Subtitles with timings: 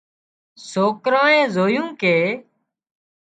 [0.69, 2.15] سوڪرانئي زويُون ڪي